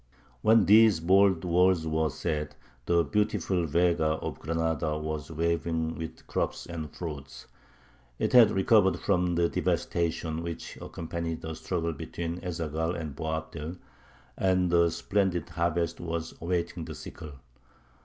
[0.41, 2.55] When these bold words were said,
[2.87, 7.45] the beautiful Vega of Granada was waving with crops and fruit;
[8.17, 13.77] it had recovered from the devastations which accompanied the struggle between Ez Zaghal and Boabdil,
[14.35, 17.33] and a splendid harvest was awaiting the sickle.